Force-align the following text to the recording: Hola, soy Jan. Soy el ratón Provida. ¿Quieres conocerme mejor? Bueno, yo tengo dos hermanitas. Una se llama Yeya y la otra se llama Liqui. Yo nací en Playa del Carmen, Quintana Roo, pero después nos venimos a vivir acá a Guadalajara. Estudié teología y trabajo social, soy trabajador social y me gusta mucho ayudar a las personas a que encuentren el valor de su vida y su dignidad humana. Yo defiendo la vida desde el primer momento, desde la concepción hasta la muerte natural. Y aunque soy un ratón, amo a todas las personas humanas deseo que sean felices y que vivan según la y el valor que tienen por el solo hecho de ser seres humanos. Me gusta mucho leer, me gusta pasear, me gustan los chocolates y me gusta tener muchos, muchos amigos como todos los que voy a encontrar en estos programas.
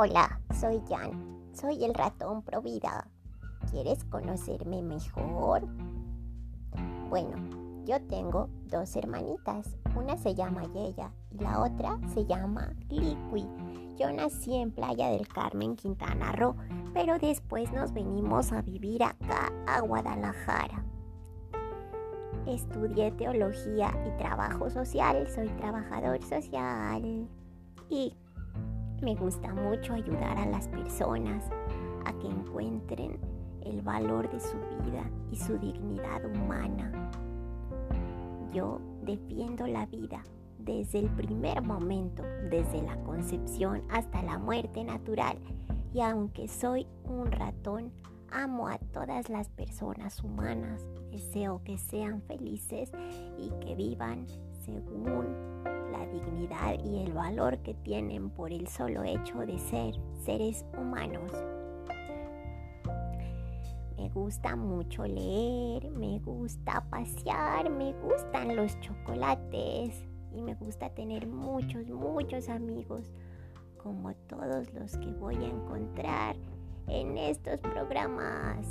Hola, 0.00 0.40
soy 0.54 0.80
Jan. 0.88 1.50
Soy 1.52 1.82
el 1.82 1.92
ratón 1.92 2.42
Provida. 2.42 3.08
¿Quieres 3.68 4.04
conocerme 4.04 4.80
mejor? 4.80 5.66
Bueno, 7.10 7.84
yo 7.84 8.00
tengo 8.06 8.48
dos 8.66 8.94
hermanitas. 8.94 9.76
Una 9.96 10.16
se 10.16 10.36
llama 10.36 10.62
Yeya 10.72 11.10
y 11.32 11.38
la 11.38 11.64
otra 11.64 11.98
se 12.14 12.24
llama 12.24 12.72
Liqui. 12.90 13.48
Yo 13.98 14.12
nací 14.12 14.54
en 14.54 14.70
Playa 14.70 15.08
del 15.08 15.26
Carmen, 15.26 15.74
Quintana 15.74 16.30
Roo, 16.30 16.54
pero 16.94 17.18
después 17.18 17.72
nos 17.72 17.92
venimos 17.92 18.52
a 18.52 18.62
vivir 18.62 19.02
acá 19.02 19.52
a 19.66 19.80
Guadalajara. 19.80 20.84
Estudié 22.46 23.10
teología 23.10 23.92
y 24.06 24.16
trabajo 24.16 24.70
social, 24.70 25.26
soy 25.28 25.48
trabajador 25.56 26.22
social 26.22 27.28
y 27.90 28.14
me 29.00 29.14
gusta 29.14 29.54
mucho 29.54 29.94
ayudar 29.94 30.38
a 30.38 30.46
las 30.46 30.68
personas 30.68 31.44
a 32.04 32.12
que 32.12 32.26
encuentren 32.26 33.18
el 33.62 33.82
valor 33.82 34.30
de 34.30 34.40
su 34.40 34.56
vida 34.82 35.04
y 35.30 35.36
su 35.36 35.58
dignidad 35.58 36.24
humana. 36.24 37.10
Yo 38.52 38.80
defiendo 39.02 39.66
la 39.66 39.86
vida 39.86 40.22
desde 40.58 40.98
el 41.00 41.10
primer 41.10 41.62
momento, 41.62 42.22
desde 42.50 42.82
la 42.82 42.96
concepción 43.04 43.82
hasta 43.90 44.22
la 44.22 44.38
muerte 44.38 44.82
natural. 44.84 45.38
Y 45.94 46.00
aunque 46.00 46.48
soy 46.48 46.86
un 47.04 47.30
ratón, 47.30 47.92
amo 48.30 48.68
a 48.68 48.78
todas 48.78 49.28
las 49.28 49.48
personas 49.48 50.22
humanas 50.22 50.86
deseo 51.10 51.62
que 51.64 51.78
sean 51.78 52.20
felices 52.22 52.90
y 53.38 53.50
que 53.64 53.74
vivan 53.74 54.26
según 54.64 55.26
la 55.92 56.04
y 56.84 57.04
el 57.04 57.12
valor 57.12 57.58
que 57.58 57.74
tienen 57.74 58.30
por 58.30 58.52
el 58.52 58.68
solo 58.68 59.02
hecho 59.02 59.38
de 59.40 59.58
ser 59.58 59.94
seres 60.24 60.64
humanos. 60.78 61.32
Me 63.96 64.08
gusta 64.10 64.54
mucho 64.54 65.04
leer, 65.04 65.90
me 65.90 66.20
gusta 66.20 66.84
pasear, 66.88 67.68
me 67.70 67.92
gustan 67.94 68.54
los 68.54 68.78
chocolates 68.80 70.04
y 70.32 70.40
me 70.40 70.54
gusta 70.54 70.90
tener 70.90 71.26
muchos, 71.26 71.88
muchos 71.88 72.48
amigos 72.48 73.12
como 73.82 74.14
todos 74.28 74.72
los 74.72 74.96
que 74.98 75.12
voy 75.14 75.36
a 75.36 75.48
encontrar 75.48 76.36
en 76.86 77.18
estos 77.18 77.60
programas. 77.60 78.66